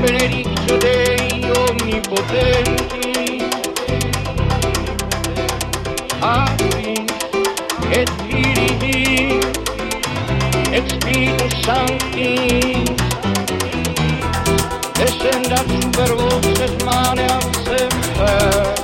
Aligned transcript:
benediccio 0.00 0.76
dei 0.76 1.50
onnipotenti, 1.68 3.48
Ave 6.20 7.04
e 7.90 8.04
Spiriti 8.06 9.38
e 10.70 10.82
Spiritus 10.86 11.60
Sancti, 11.62 12.84
descendat 14.94 15.66
super 15.68 16.14
voces 16.14 16.76
maneam 16.84 17.40
semper. 17.64 18.77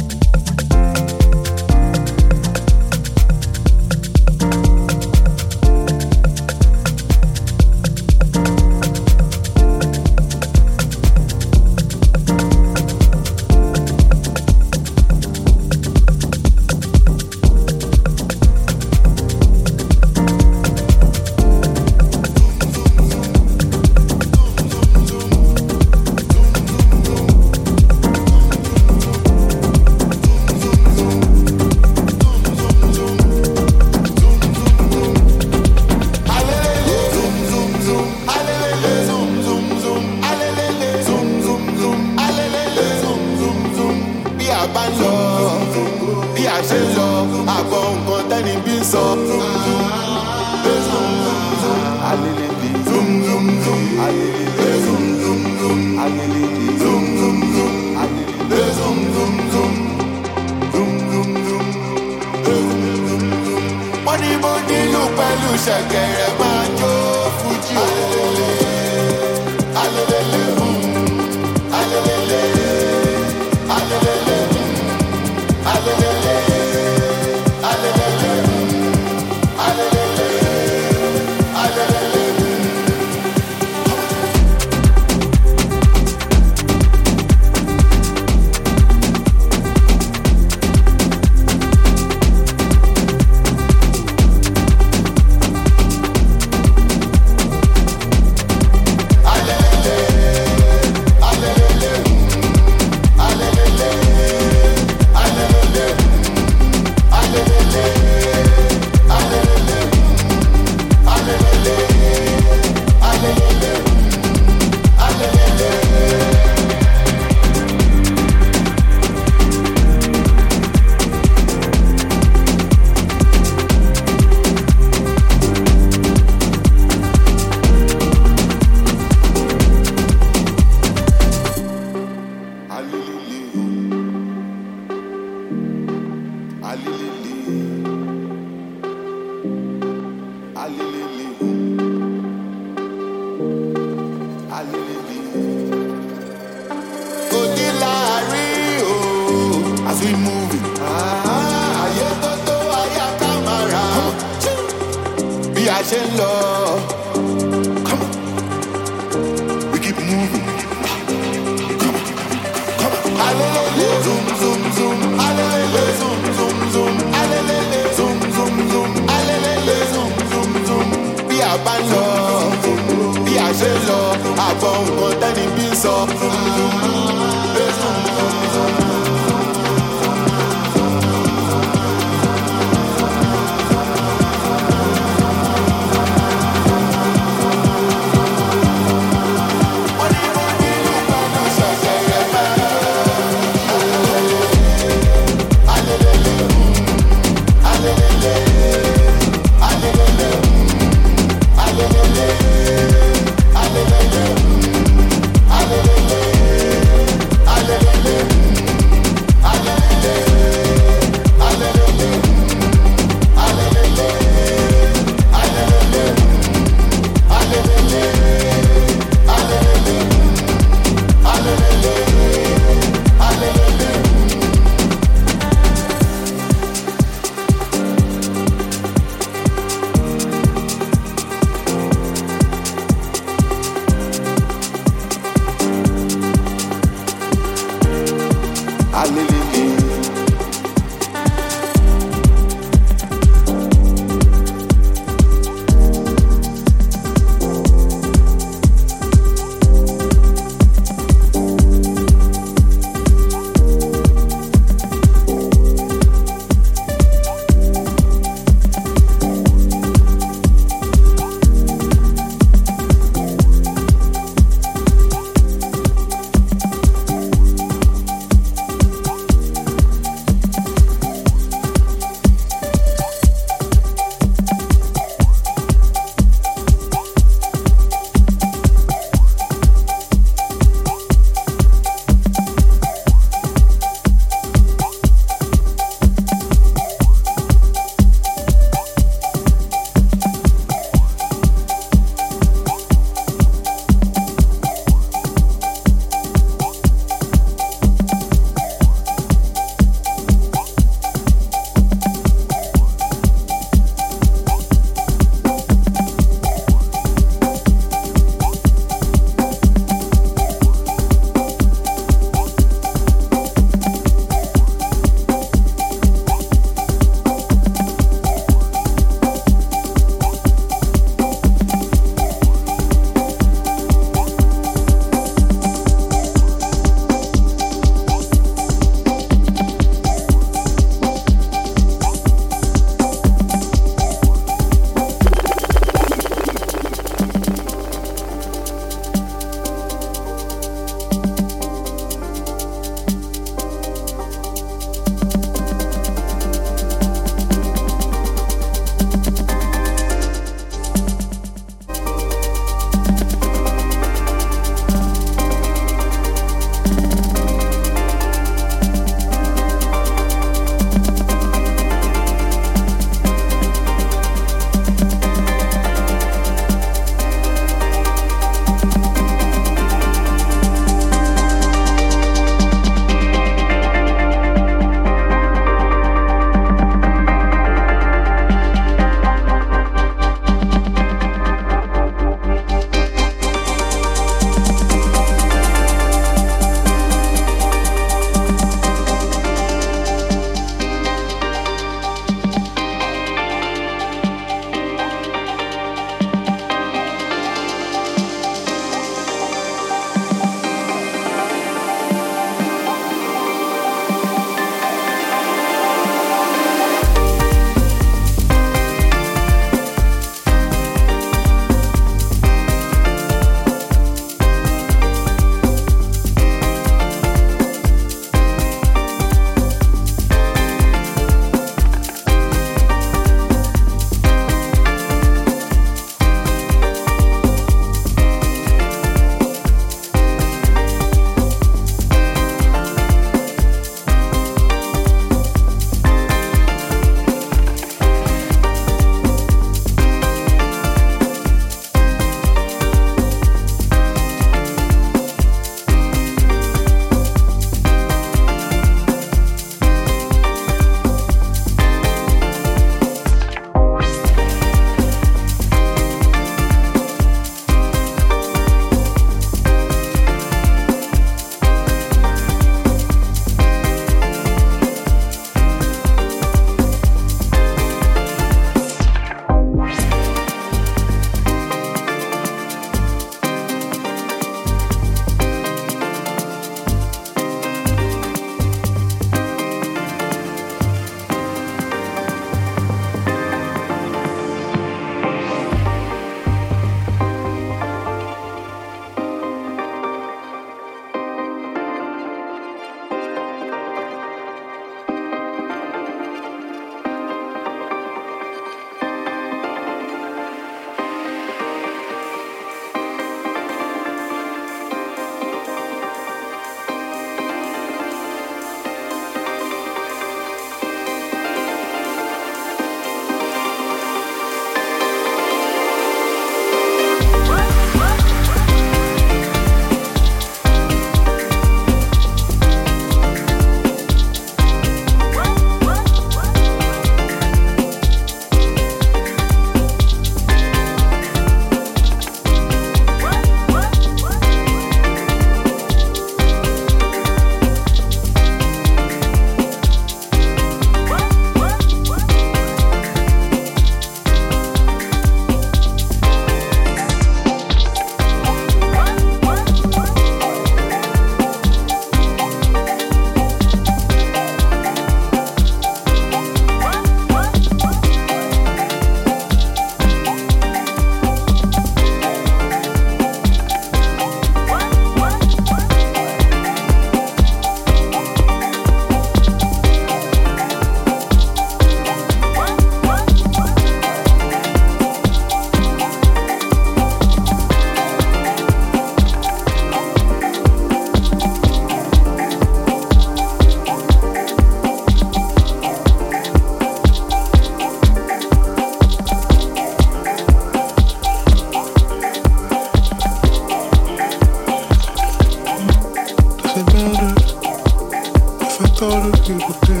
looking 599.41 599.59
for 599.59 599.85
change. 599.87 600.00